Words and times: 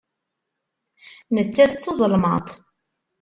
Nettat 1.35 1.73
d 1.79 1.79
tazelmaḍt. 1.83 2.49